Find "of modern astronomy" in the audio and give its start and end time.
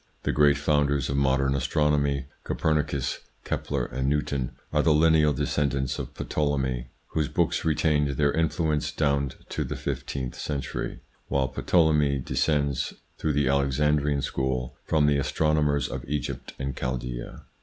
1.11-2.25